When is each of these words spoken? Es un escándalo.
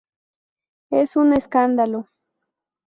Es 0.89 1.15
un 1.15 1.31
escándalo. 1.33 2.07